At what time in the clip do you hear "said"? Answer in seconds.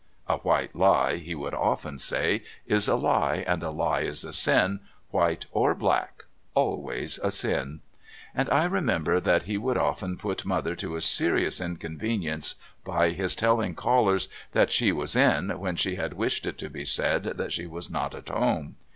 16.83-17.23